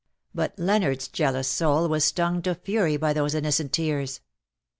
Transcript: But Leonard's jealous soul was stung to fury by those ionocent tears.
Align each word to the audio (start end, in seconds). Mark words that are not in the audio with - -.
But 0.33 0.57
Leonard's 0.57 1.07
jealous 1.07 1.47
soul 1.47 1.87
was 1.87 2.03
stung 2.05 2.41
to 2.41 2.55
fury 2.55 2.97
by 2.97 3.13
those 3.13 3.35
ionocent 3.35 3.71
tears. 3.71 4.19